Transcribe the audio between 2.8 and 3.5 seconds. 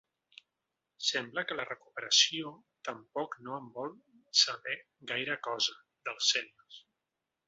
tampoc